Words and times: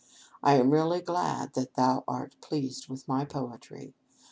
I 0.41 0.55
am 0.55 0.71
really 0.71 0.99
glad 0.99 1.53
that 1.53 1.75
thou 1.75 2.03
art 2.07 2.35
pleased 2.41 2.89
with 2.89 3.07
my 3.07 3.23
poetry. 3.23 3.93